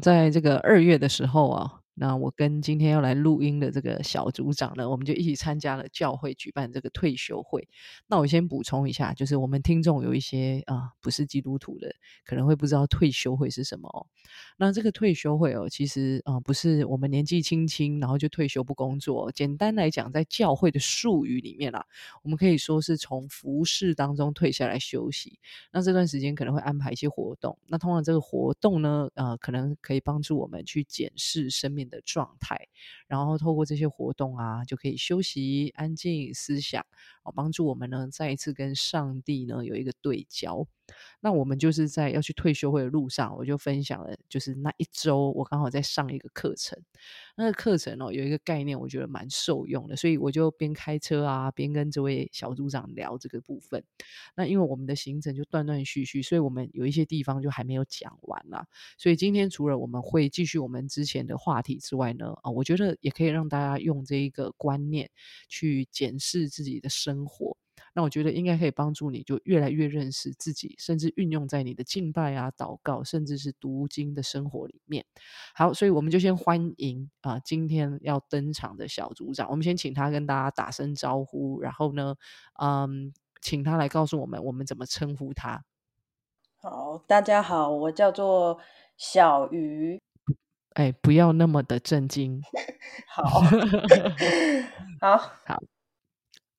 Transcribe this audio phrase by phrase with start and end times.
[0.00, 7.68] 在这个二月的时候啊，那我跟今天要来录音的这个小组长呢，我们就一起参加了教会举办这个退休会。
[8.06, 11.94] 那我先补充一下，就是我们听众有一些啊不是基督徒的，
[12.24, 14.06] 可能会不知道退休会是什么哦。
[14.56, 19.30] 那这个退休会哦，其实啊不是我们年纪轻轻然后就退休不工作。
[19.32, 21.84] 简单来讲，在教会的术语里面啊，
[22.22, 25.38] 我们可以说是从服饰当中退下来休息。
[25.70, 27.58] 那这段时间可能会安排一些活动。
[27.66, 32.68] 那通常这个活动呢，呃，可能可以帮助我们去检视生命的状态，
[33.06, 36.86] 然后透过这些活动啊，就可以休息、安静思想，
[37.24, 40.66] 哦，帮助我们呢再一次跟上帝呢有一个对焦。
[41.20, 46.78] 那我们就是在要去退休会的路上，我就分享了，就是那一周我刚好在上一个课程，
[47.36, 53.84] 那个课程哦有一个概念，我觉得蛮受用的，所以我就边开车啊边跟这位小组长聊这个部分。
[54.34, 58.66] 那因为我们的行程就断断续续，所以我们有一些地方就还没有讲完啦。
[58.98, 65.10] 所以今天除了我们会继续我们之前的话题之外呢，啊，我觉得也可以让大家用这一个观念
[65.48, 67.56] 去检视自己的生活。
[67.94, 75.04] 那我觉得应该可以帮助你，就越来越认识自己，甚至运用在你的敬拜啊、祷告，甚至是读经的生活里面。
[75.54, 82.14] 好，所以我们就先欢迎啊，今天要登场的小组长，我们先请他跟大家打声招呼，然后呢，
[82.60, 85.64] 嗯，请他来告诉我们，我们怎么称呼他。
[86.62, 88.58] 好，大家好，我叫做
[88.96, 89.98] 小鱼。
[90.74, 92.40] 哎，不要那么的震惊。
[93.08, 93.24] 好
[95.00, 95.79] 好，好。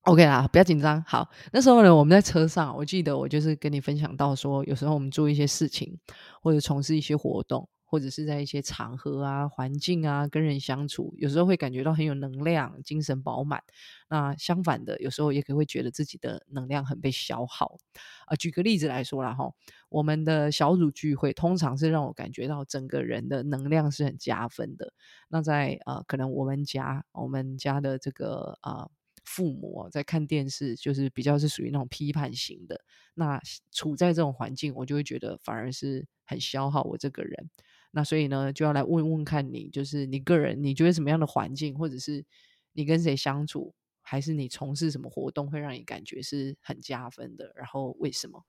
[0.06, 1.00] OK 啦，不要紧张。
[1.04, 5.96] 好，那时候呢，我们在车上，我记得我就是跟你分享到说，有时候我们做一些事情，
[6.42, 13.62] 或者从事一些活动，或者是在一些场合啊、环境啊跟人相处，有时候会感觉到很有能量、精神饱满。
[14.10, 17.78] 那相反的，有时候也可能会觉得自己的能量很被消耗。
[18.26, 19.52] 啊，举个例子来说啦，哈，
[19.90, 24.94] 我们的小组聚会通常是让我感觉到整个人的能量是很加分的。
[25.30, 28.90] 那在呃，可能我们家，我们家的这个啊。
[29.34, 32.82] 父母在看电视，就是比较是属于那种批判型的。
[33.14, 33.40] 那
[33.72, 37.50] 处在这种环境，我就会觉得反而是很消耗我这个人。
[37.92, 42.26] 那所以呢，就要来问问看你，就是你个人，你觉得什么样的环境，或者是
[42.74, 47.54] 你跟谁相处，还是你从事什么活动，会让你感觉是很加分的？
[47.56, 48.44] 然后为什么？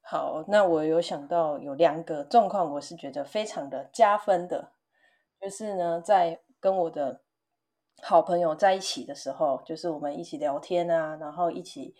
[0.00, 4.74] 好，那我有想到有两个状况，我是觉得非常的加分的，
[5.40, 7.25] 就是呢，在跟我的。
[8.02, 11.94] 好朋友在一起的时候，就是我们一起聊天啊，然后一起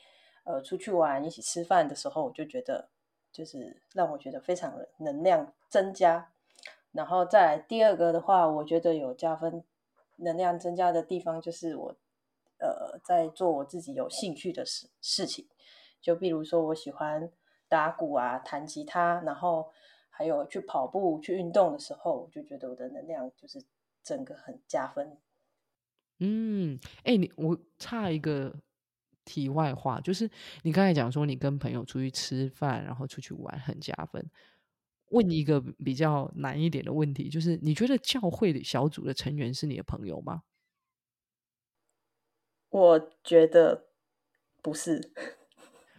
[0.44, 2.88] 呃出去玩、一起吃饭的时候，我就觉得
[3.32, 6.32] 就是让我觉得非常的能量增加。
[6.92, 9.64] 然后再来第二个的话，我觉得有加分
[10.16, 11.96] 能量增加的地方，就是我
[12.58, 15.48] 呃在做我自己有兴趣的事事情，
[16.00, 17.30] 就比如说我喜欢
[17.68, 19.70] 打鼓啊、弹吉他，然后
[20.08, 23.62] 还有去跑步、去运动的时候，我就觉得我的能量就是
[24.02, 25.18] 整个很加分。
[26.20, 28.54] 嗯，哎，你我差一个
[29.24, 30.30] 题外话，就是
[30.62, 34.30] 你刚才讲说你跟朋友出去吃饭，然后出去玩很加分。
[35.10, 40.42] 问一个比较难一点的问题，就是你觉得教会的小组的成员是你的朋友吗？
[42.70, 43.86] 我觉得
[44.60, 45.12] 不是。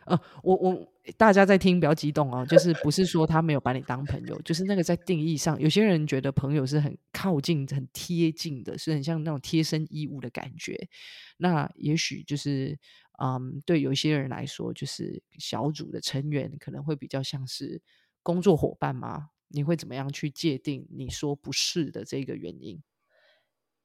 [0.05, 10.89] 呃，我我大家在听，不要激动哦，就是不是说他没有把你当朋友，就是那个在定义上，有些人觉得朋友是很靠近、很贴近的，是很像那种贴身衣物的感觉。
[11.37, 12.77] 那也许就是，
[13.23, 17.81] 嗯，对有些人来说，就是小组的成员可能会比较像是
[18.21, 19.29] 工作伙伴吗？
[19.47, 22.83] 你会怎么样去界定你说不是的这个原因？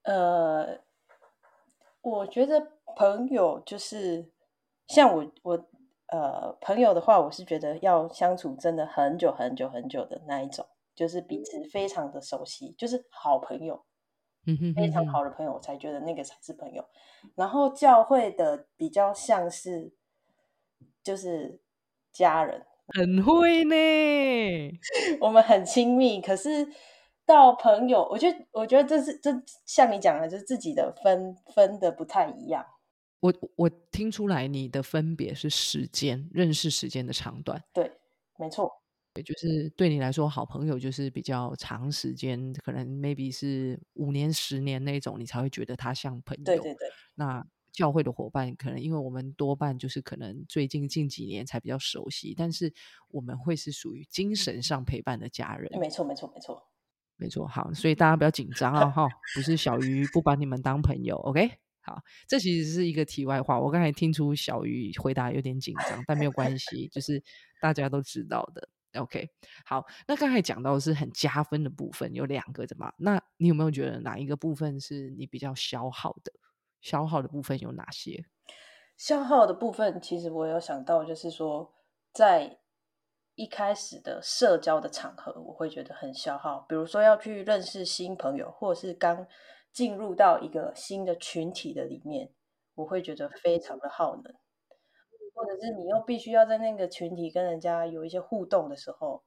[0.02, 0.80] 呃，
[2.00, 4.32] 我觉得朋友就是
[4.88, 5.68] 像我我。
[6.12, 13.82] 呃，朋友的话，我是觉得要相处真的很久很久很久的那一种，就是彼此非常的熟悉，就是好朋友，
[14.46, 16.84] 嗯哼，非常好的朋友，我才觉得那个才是朋友。
[17.34, 19.94] 然后教会的比较像是，
[21.02, 21.62] 就是
[22.12, 23.74] 家人，很会呢，
[25.22, 26.20] 我们很亲密。
[26.20, 26.68] 可是
[27.24, 29.30] 到朋友，我觉得，我觉得这是这
[29.64, 32.66] 像你讲的，就是自己的分分的不太一样。
[33.22, 37.88] 我我听出来你的分别是时间认识时间的长短，对，
[38.36, 38.68] 没错，
[39.14, 46.42] 对，就是对你来说，好朋友就是比较长时间，可能 maybe 是五年、十年那种，你才会觉得他像朋友。
[46.42, 46.88] 对对对。
[47.14, 52.74] 那教会的伙伴，可能因为我们多半就是可能最近近几年才比较熟悉，但是
[53.08, 55.70] 我们会是属于精神上陪伴的家人。
[55.78, 56.60] 没错，没错，没错，
[57.16, 57.46] 没错。
[57.46, 61.52] 好，所以大家不要紧张啊，哈，不是小鱼不把你们当朋友，OK。
[61.82, 63.58] 好，这其实是一个题外话。
[63.60, 67.22] 我刚才听出小鱼回答有点紧张，但没有关系，就是
[67.60, 68.68] 大家都知道的。
[69.00, 69.26] OK，
[69.64, 72.92] 好，那刚才讲到是很加分的部分，有两个的嘛？
[72.98, 76.32] 那你有没有觉得哪一个部分是你比较消耗的？
[76.80, 78.24] 消耗的部分有哪些？
[78.96, 81.72] 消耗的部分，其实我有想到，就是说，
[82.12, 82.58] 在
[83.34, 86.66] 一开始的社交的场合，我会觉得很消耗。
[86.68, 89.26] 比如说要去认识新朋友，或者是刚
[89.72, 92.30] 进入到一个新的群体的里面，
[92.74, 94.34] 我会觉得非常的耗能。
[95.34, 99.22] 或者是你又必须要在那个群体跟人家有一些互动的时候，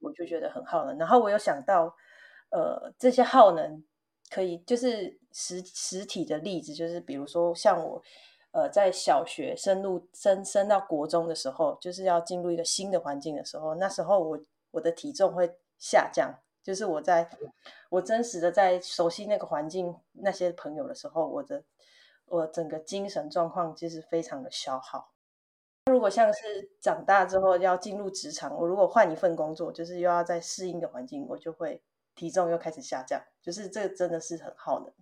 [0.00, 0.96] 我就觉得很耗能。
[0.98, 1.96] 然后我有想到，
[2.50, 3.82] 呃，这些耗能
[4.30, 8.02] 可以就是实实体的例子，就是比如说像我，
[8.52, 14.38] 呃，在小学升入升升到国中的时候，就是要进入一个新的环境的时候，那时候我
[14.72, 17.30] 我的体重会下降，就是我在
[17.88, 21.62] 我真实的在熟悉那个环境那些朋友的时候，我的
[22.24, 25.12] 我整个精神状况其实非常的消耗。
[25.92, 31.80] 如果像是长大之后要进入职场，我如果换一份工作，就是又要在适应的环境，我就会
[32.16, 34.92] 体重又开始下降，就是这个真的是很耗能。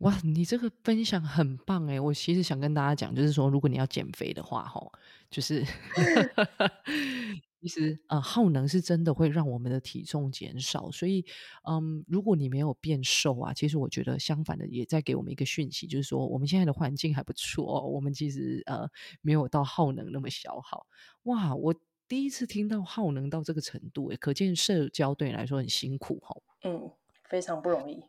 [0.00, 1.98] 哇，你这个分享很棒哎！
[1.98, 4.92] 我其实想跟大家讲，就是说，如果你要减肥的话，吼，
[5.30, 5.64] 就是
[7.66, 10.90] 其实呃，耗能是真的会让我们的体重减少。
[10.90, 11.24] 所以，
[11.68, 18.88] 嗯，如果你没有变瘦啊，其实我觉得相反的，也在给我们一个讯息，就是说，我们现在的环境还不错，我们其实呃
[19.20, 20.86] 没有到耗能那么消耗。
[21.24, 21.74] 哇，我
[22.06, 26.36] 第一次听到耗能到这个程度，哎，可见社交对你来说很辛苦哈。
[26.62, 26.90] 嗯，
[27.28, 28.04] 非常不容易。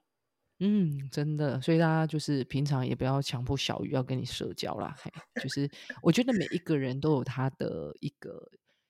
[0.60, 4.96] 嗯，真的，所以大家就是平常也不要强迫小鱼要跟你社交啦。
[5.00, 5.70] 嘿，就是
[6.02, 8.42] 我觉得每一个人都有他的一个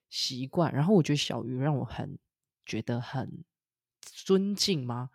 [0.10, 2.18] 习惯，然后我觉得小鱼让我很
[2.66, 3.44] 觉得很
[4.02, 5.10] 尊敬吗？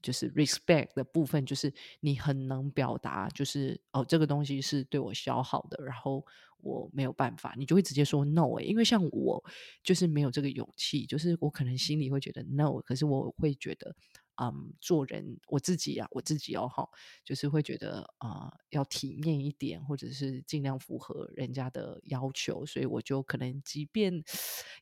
[0.00, 6.24] 就是 respect 的部分，就是你很能表达，就是哦，这个东西是对我消耗的，然后
[6.58, 9.44] 我没有办法，你就会直接说 no 哎，因为像我
[9.82, 13.94] 就是没有这个勇气，就是我可能心里会觉得 no，可是我会觉得。
[14.40, 16.88] 嗯，做人我自己啊，我自己哦，哈，
[17.24, 24.22] 就是会觉得啊，要体面一点，或者是尽量符合人家的要求，所以我就可能即便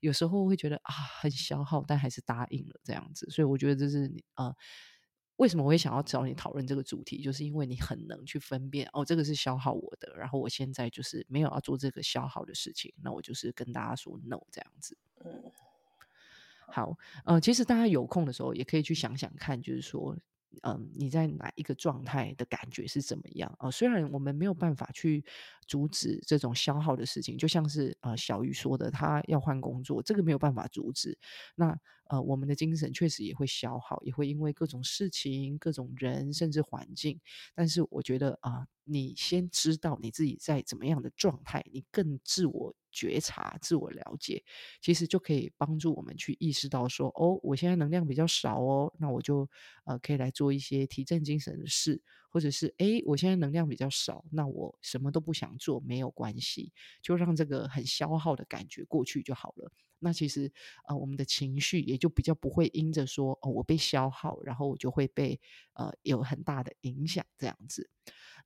[0.01, 3.27] 有时候会觉得啊很消耗，但还是答应了这样子。
[3.31, 4.55] 所以我觉得这是你呃，
[5.37, 15.51] 为什么我会想要找你讨论这个主题，就是因为你很能去分辨哦，这个是消耗我的，然后我现在就是没有要做这个消耗的事情，那我就是跟大家说 no 这样子，嗯。
[16.69, 20.17] 好，呃，其实大家有空的时候也可以去想想看，就是说，
[20.63, 23.71] 嗯，你在哪一个状态的感觉是怎么样啊？
[23.71, 25.25] 虽然我们没有办法去
[25.67, 31.17] 阻止这种消耗的事情，就像是呃小鱼说的，他要换工作，这个没有办法阻止。
[31.55, 31.79] 那
[32.09, 37.21] 呃，我们的精神确实也会消耗，也会因为各种事情、各种人，甚至环境。
[37.53, 44.41] 但是我觉得啊，你先知道你自己在怎么样的状态，你更自我觉察、自我了解，
[44.81, 49.51] 其实就可以帮助我们去意识到说，哦，我现在能量比较少哦，那我就
[49.85, 52.01] 呃可以来做一些提振精神的事，
[52.37, 59.73] 或者是哎，我现在能量比较少，那我什么都不想做，没有关系，就让这个很消耗的感觉过去就好了。
[60.01, 60.53] 那其实，
[60.87, 65.41] 呃，我们的情绪也就比较不会因着说哦，我被消耗，然后我就会被
[65.73, 67.89] 呃有很大的影响这样子。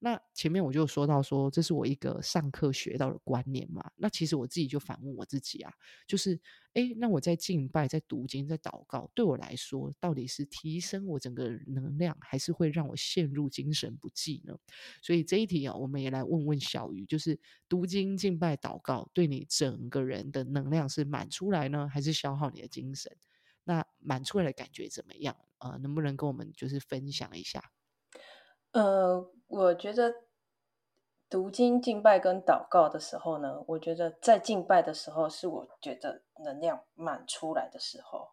[0.03, 3.91] 那前面我就说到说，这是我一个上课学到的观念嘛。
[3.97, 5.71] 那其实我自己就反问我自己啊，
[6.07, 6.41] 就是，
[6.73, 14.57] 哎，那我在敬拜、在读经、在祷告，对我来说，到底是提升我整个能量，还是会让我陷入精神不济呢？
[15.03, 17.39] 所以这一题啊，我们也来问问小鱼，就是
[17.69, 23.15] 读经、敬拜、祷告，对你整个人的能量是满出来呢，还是消耗你的精神？
[23.65, 25.37] 那满出来的感觉怎么样？
[25.59, 27.71] 呃，能不能跟我们就是分享一下？
[28.73, 29.31] 呃。
[29.51, 30.15] 我觉得
[31.29, 38.29] 读经敬拜跟祷告的时候呢，我觉得在敬拜的时候是我觉得能量满出来的时候，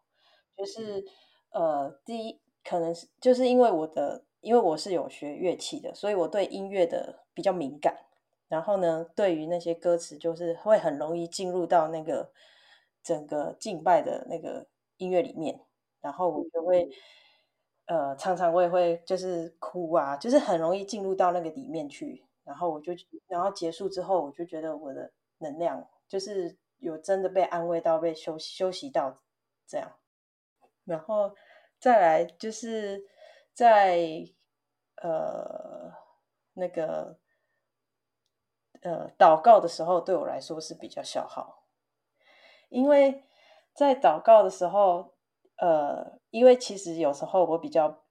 [0.56, 1.04] 就是
[1.50, 7.96] 呃，第一可能是就是因为我的，因为我是有学乐器的，所以我对音乐的比较敏感，
[8.46, 12.30] 然后呢，对于那些歌词就是会很容易进入到那个
[13.02, 15.66] 整个敬拜的那个音乐里面，
[16.00, 16.88] 然后我就会。
[17.88, 22.92] 呃，常常我也会就是哭啊，就是很容易进入到那个里面去，然后我就，
[23.26, 29.22] 然后结束之后，我就觉得我的能量就是有真的被安慰到，被休休息到
[29.66, 29.90] 这样，
[30.84, 31.34] 然后
[31.80, 33.06] 再来就是
[33.54, 33.98] 在
[34.96, 35.90] 呃
[36.52, 37.18] 那个
[38.82, 41.64] 呃祷告的时候，对我来说是比较消耗，
[42.68, 43.24] 因为
[43.72, 45.16] 在祷告的时候。
[45.58, 48.02] 呃，因为其实有时候我比较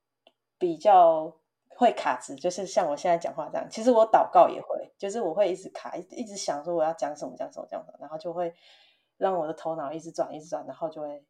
[0.57, 1.33] 比较
[1.69, 3.67] 会卡词，就是像我现在讲话这样。
[3.69, 8.53] 其实我祷告也会，就是我会一直卡，一直想说我要讲什么讲什么讲什么，然后就会
[9.17, 11.23] 让我的头脑一直转一直转，然后就会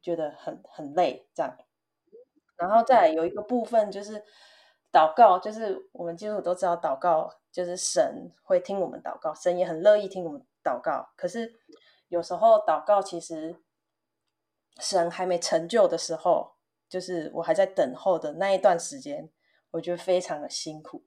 [0.00, 1.56] 觉得很很累这样。
[2.56, 4.24] 然后再有一个部分就是
[4.92, 11.10] 祷告，就是我们基督徒都知道祷告，就是神会听我们祷告，神也很乐意听我们祷告。
[11.16, 11.52] 可是
[12.08, 13.56] 有时候祷告其实
[14.80, 16.54] 神还没成就的时候，
[16.88, 19.30] 就是我还在等候的那一段时间，
[19.70, 21.04] 我觉得非常的辛苦，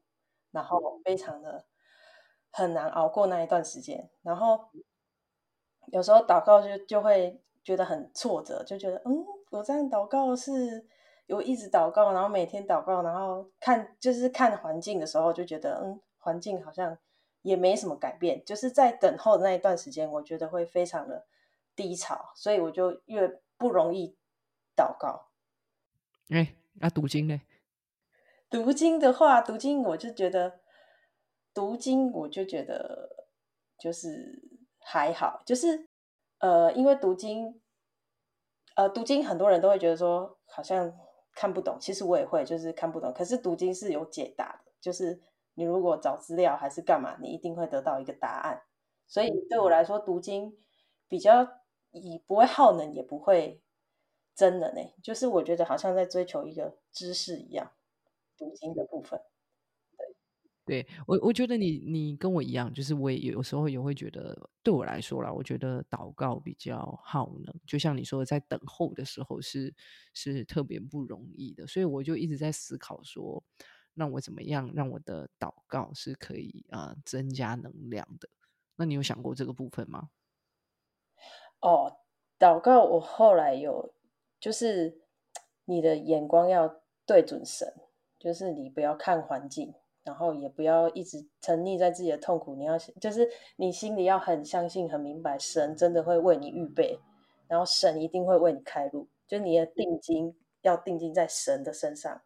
[0.51, 1.65] 然后非常的
[2.51, 4.09] 很难熬过那一段时间。
[4.21, 4.69] 然后
[5.87, 10.87] 有时候祷告就就会觉得很挫折，就觉得嗯，我这样祷告是。
[11.27, 16.97] 有一直祷告，然后每天祷告，然后看就是看环境的时候，就觉得嗯，环境好像
[17.41, 18.41] 也没什么改变。
[18.45, 21.25] 就是在等候的那一段时间，我觉得会非常的
[21.75, 24.17] 低潮，所以我就越不容易
[24.75, 25.29] 祷告。
[26.29, 27.41] 哎，那读经呢？
[28.49, 30.61] 读经的话，读经我就觉得
[31.53, 33.27] 读经，我就觉得
[33.77, 34.41] 就是
[34.79, 35.89] 还好，就是
[36.39, 37.61] 呃，因为读经，
[38.75, 40.97] 呃，读经很多人都会觉得说好像。
[41.39, 43.13] 看不懂，其实我也会，就是看不懂。
[43.13, 45.21] 可是读经是有解答的，就是
[45.53, 48.63] 你如果找资料还是干嘛，你一定会得到一个答案。
[49.05, 50.57] 所以对我来说，读经
[51.07, 51.47] 比较
[51.91, 53.61] 以不会耗能，也不会
[54.35, 54.81] 真的呢。
[55.03, 57.71] 就是我觉得好像在追求一个知识一样，
[58.37, 59.19] 读经的部分。
[60.65, 69.73] 对我，我觉得你你跟我一样，就是我也有时候也会觉得，对我来说啦，我觉得祷告比较耗能，就像你说的，在等候的时候是
[70.13, 73.41] 是特别不容易的，所以我就一直在思考说，
[73.93, 78.27] 那我怎么样让我的祷告是可以啊增加能量的？
[78.75, 80.09] 那你有想过这个部分吗？
[81.61, 81.97] 哦，
[82.39, 83.93] 祷告我后来有，
[84.39, 85.01] 就是
[85.65, 87.73] 你的眼光要对准神，
[88.19, 89.73] 就是你不要看环境。
[90.03, 96.97] 然后也不要一直沉溺在自己的痛苦，你要就是你心里要很相信、很明白，神真的会为你预备，
[97.45, 99.09] 然后神一定会为你开路。
[99.27, 102.21] 就你的定睛要定睛在神的身上，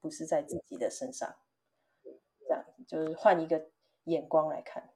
[0.00, 1.34] 不是在自己的身上。
[2.46, 3.60] 这样就是换一个
[4.04, 4.93] 眼光来看。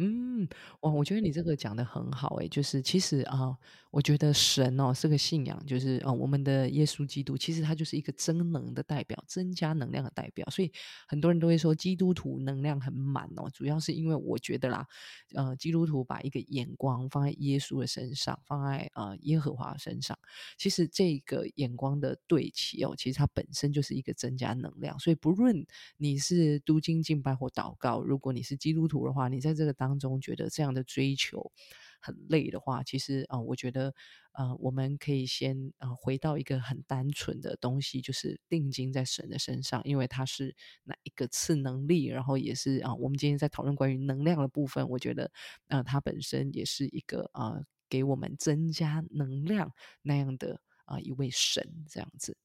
[0.00, 0.48] 嗯，
[0.80, 3.56] 哇，我觉得你这个讲的很好诶，就是其实啊，
[3.90, 10.70] 我觉得神哦是个信仰，就是啊，我们的耶稣基督其实他就是一个增能的代表，增加能量的代表，所以
[11.08, 14.86] 很多人都会说基督徒能量很满哦，主要是因为我觉得啦，
[15.34, 20.16] 呃，基督徒把一个眼光放在耶稣的身上，放在呃耶和华身上，
[20.56, 31.50] 其实这个眼光的对齐哦，其实它本身就是一个增加能量，所以不论你是读经敬拜或祷告，如果你是基督徒的话，你在这个当当中觉得这样的追求
[31.98, 33.94] 很累的话，其实啊，我觉得
[34.32, 40.54] 呃，我们可以先呃回到一个很单纯的东西，就是定睛在神的身上，因为他是
[40.84, 45.30] 哪一个次能力，然后也是啊，我们今天在讨论关于能量的部分，我觉得
[45.68, 52.36] 啊，它本身也是一个啊，给我们增加能量那样的啊一位神这样子。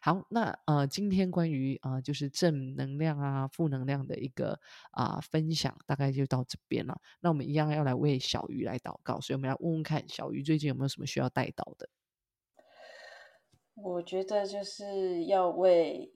[0.00, 4.58] 好，那呃，今天关于啊，就是正能量啊、负能量的一个
[4.92, 7.00] 啊分享，大概就到这边了。
[7.20, 11.88] 那我们一样要来为小鱼来祷告，所以我们要问问看，小鱼最近有没有什么需要带到的？
[13.74, 16.12] 我觉得就是要为，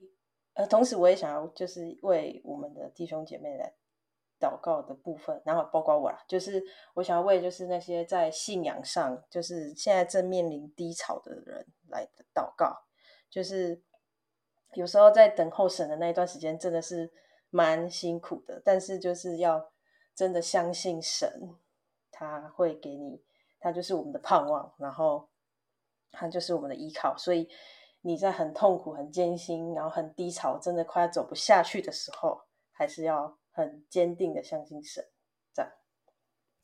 [0.53, 3.73] 呃，同时我也想要就是为我们的弟兄姐妹来
[4.39, 12.84] 祷告的部分，然后包括我啦，就是我想要为就是那些在信仰上就是现在正面临低潮的人来祷告。
[13.35, 13.83] 就是
[14.75, 17.11] 有时候在等候神的那一段时间，真的是
[17.49, 18.61] 蛮辛苦的。
[18.63, 19.73] 但是就是要
[20.15, 21.53] 真的相信神，
[22.09, 23.21] 他会给你，
[23.59, 25.27] 他就是我们的盼望，然后
[26.11, 27.17] 他就是我们的依靠。
[27.17, 27.49] 所以
[27.99, 32.39] 你在很痛苦、很艰辛，然后很低潮，真的快要走不下去的时候，
[32.71, 35.05] 还是要很坚定的相信神。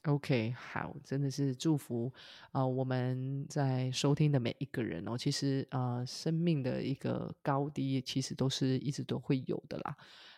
[0.05, 2.12] OK，好，真的是祝福
[2.51, 2.65] 啊！
[2.65, 9.96] 我们在收听的每一个人哦，其实啊，生命的一个高低，其实都是一直都会有的啦。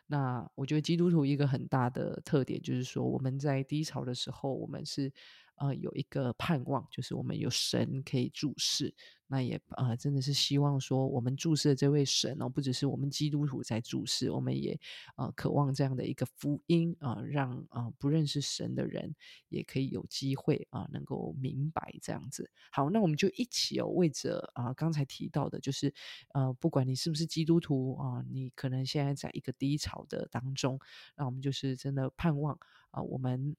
[0.08, 5.12] 那我觉得基督徒一个很大的特点，就是说我们在低潮的时候，我们是。
[5.56, 8.94] 呃，有一个盼望，就是我们有神可以注视，
[9.28, 14.80] 那也啊，真的是希望说，我们注视的这位神哦，不只是我们基督徒在注视，我们也
[15.16, 19.16] 啊，渴望这样的一个福音啊，让啊不认识神的人
[19.50, 22.50] 也可以有机会啊，能够明白这样子。
[22.72, 25.94] 好，那我们就一起哦，为着啊刚才提到的，就是
[26.34, 30.80] 呃，不管你是不是基督徒啊，你可能现在在一个低潮的当中，
[31.16, 32.58] 那我们就是真的盼望
[32.92, 33.56] 啊，我们。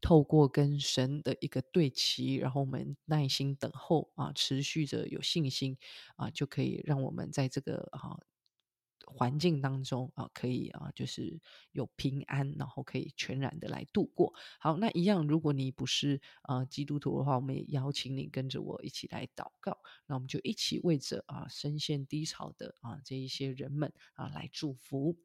[0.00, 5.76] 透过跟神的一个对齐，然后我们耐心等候啊，持续着有信心
[6.16, 8.18] 啊，就可以让我们在这个啊
[9.06, 11.40] 环境当中啊，可以啊，就是
[11.72, 14.34] 有平安，然后可以全然的来度过。
[14.60, 19.78] 好，那一样，如果你不是呃基督徒的话，我们也邀请你跟着我一起来祷告。
[20.06, 25.16] 那我们就一起为着啊深陷低潮的啊这一些人们啊来祝福。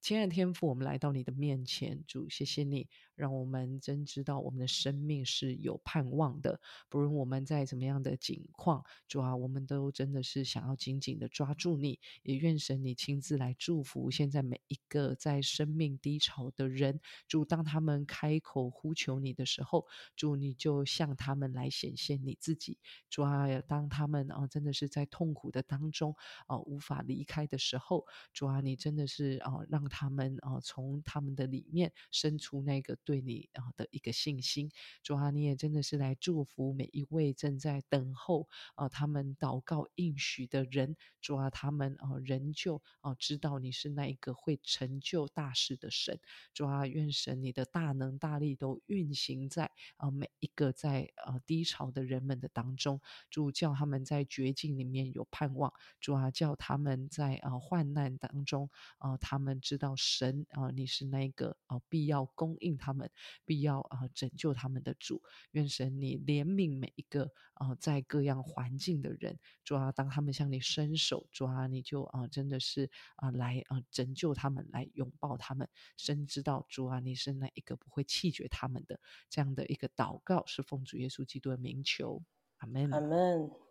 [0.00, 2.88] 亲爱的天父，我们来到你的面前，主，谢谢你。
[3.18, 11.98] 让我们真知道我们的生命是有盼望的，不论我们在怎么样的境况，主啊，我们都真的是想要紧紧的抓住你。
[12.22, 17.00] 也愿神你亲自来祝福现在每一个在生命低潮的人。
[17.26, 19.84] 主，当他们开口呼求你的时候，
[20.14, 22.78] 主你就向他们来显现你自己。
[23.10, 26.14] 主啊，当他们啊真的是在痛苦的当中
[26.46, 32.96] 啊无法离开的时候，主啊，你真的是啊让他们啊从他们的里面生出那个。
[33.08, 34.70] 对你啊的一个信心，
[35.02, 46.20] 主啊，你也真的是来祝福每一位正在等候啊他们祷告应许的人，主啊，他们啊仍旧啊知道你是那一个会成就大事的神，
[46.52, 53.00] 主啊，愿神你的大能大力都运行在啊每一个在啊低潮的人们的当中，
[53.30, 62.97] 主叫他们在绝境里面有盼望，主啊，叫他们在啊患难当中啊他们知道神啊你是那一个啊必要供应他们。
[62.98, 63.08] 们
[63.44, 78.98] 必要啊拯救他们的主，愿神你怜悯每一个啊在各样环境的人，主啊，当他们向你伸手，主啊，你就啊真的是啊来啊拯救他们，来拥抱他们，深知道主啊，你是那一个不会弃绝他们的。
[79.30, 82.22] 这样的一个祷告，是奉主耶稣基督的名求，
[82.58, 83.67] 阿门，阿门。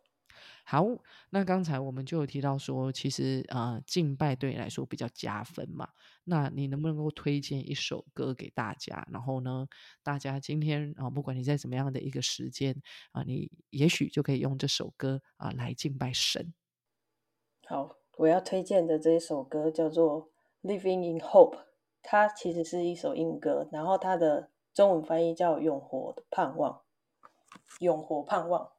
[0.63, 0.85] 好，
[1.29, 5.89] 那刚才我们就有提到说，其实啊，敬拜对你来说比较加分嘛。
[6.25, 9.07] 那你能不能够推荐一首歌给大家？
[9.11, 9.67] 然后呢，
[10.03, 12.75] 大家今天啊，不管你在怎么样的一个时间
[13.11, 16.53] 啊，你也许就可以用这首歌啊来敬拜神。
[17.65, 20.29] 好，我要推荐的这一首歌叫做
[20.67, 21.55] 《Living in Hope》，
[22.01, 26.73] 它其实是一首英文歌，然后它的中文翻译叫《永活的盼望》，
[27.79, 28.71] 永活盼望。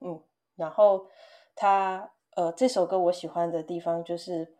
[0.00, 0.22] 嗯，
[0.56, 1.08] 然后
[1.54, 4.56] 他呃，这首歌我喜欢的地方就是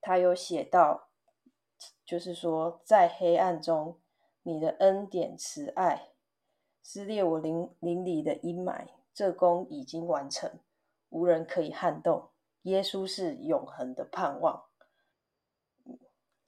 [0.00, 1.08] 他有写到，
[2.04, 4.00] 就是说在黑暗中，
[4.42, 6.12] 你的恩典慈爱
[6.82, 10.60] 撕裂我灵灵里的阴霾，这功已经完成，
[11.10, 12.30] 无人可以撼动。
[12.62, 14.64] 耶稣是永恒的盼望，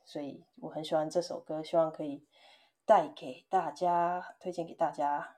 [0.04, 2.26] 所以我很喜欢这首歌，希望可以
[2.84, 5.36] 带给大家，推荐给大家。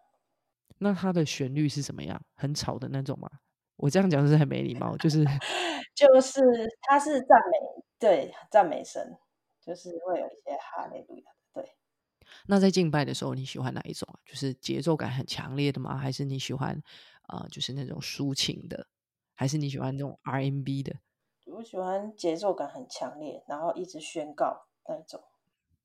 [0.78, 2.20] 那它的旋律是什么样？
[2.34, 3.28] 很吵的那种吗？
[3.76, 5.24] 我这样讲是很没礼貌，就是
[5.94, 6.40] 就是
[6.82, 9.16] 它是赞美，对，赞美神，
[9.60, 11.74] 就是会有一些哈利路亚，对。
[12.46, 14.18] 那在敬拜的时候，你喜欢哪一种啊？
[14.24, 15.96] 就是节奏感很强烈的吗？
[15.96, 16.80] 还是你喜欢
[17.22, 18.86] 啊，就是那种抒情的？
[19.34, 20.94] 还是你喜欢那种 R&B 的？
[21.46, 25.20] 我喜欢节奏感很强烈，然后一直宣告那种。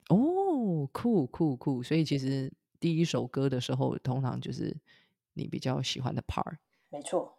[0.09, 1.81] 哦，酷酷酷！
[1.83, 2.51] 所以其实。
[2.79, 4.75] 第一首歌的时候，通常就是
[5.33, 6.57] 你比较喜欢的 part。
[6.89, 7.37] 没错，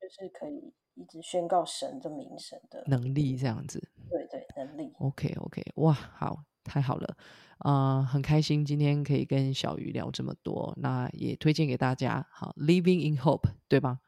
[0.00, 3.90] 就是可以一直宣告神的名神的能力这样子。
[4.10, 4.92] 对对，能力。
[4.98, 7.16] OK OK，哇，好，太好了，
[7.58, 12.26] 啊，很开心今天可以跟小鱼聊这么多，那也推荐给大家。
[12.30, 14.00] 好，Living in Hope，对吗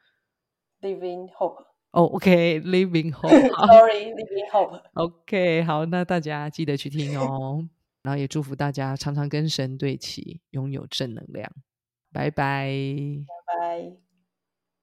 [0.80, 1.66] ？Living Hope。
[1.92, 3.66] 哦，OK，Living Hope。
[3.66, 4.82] Sorry，Living Hope。
[4.94, 7.68] OK，好，那大家记得去听哦。
[8.06, 11.50] 然后也祝福大家常常跟神对齐，拥有正能量。
[12.12, 12.70] 拜拜，
[13.26, 14.05] 拜拜。